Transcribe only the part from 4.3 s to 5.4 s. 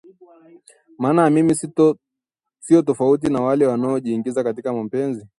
katika mapenzi